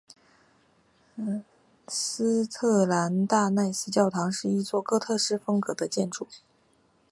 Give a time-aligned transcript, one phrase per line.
[1.87, 6.27] 斯特兰奈斯大教堂是一座哥特式风格建筑。